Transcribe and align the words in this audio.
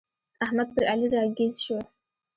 احمد 0.45 0.67
پر 0.75 0.83
علي 0.91 1.07
را 1.13 1.21
ږيز 1.37 1.53
شو. 1.65 1.77